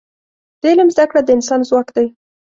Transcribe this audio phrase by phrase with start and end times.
[0.61, 2.07] د علم زده کړه د انسان ځواک دی.